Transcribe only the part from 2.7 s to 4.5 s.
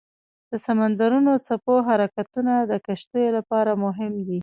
د کشتیو لپاره مهم دي.